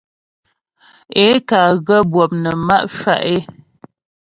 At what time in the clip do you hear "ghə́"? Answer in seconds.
1.85-2.01